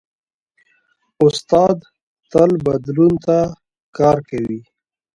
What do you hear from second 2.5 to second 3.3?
بدلون